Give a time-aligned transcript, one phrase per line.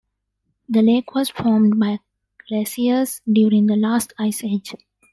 [0.67, 1.99] The lake was formed by
[2.47, 4.73] glaciers during the last Ice age.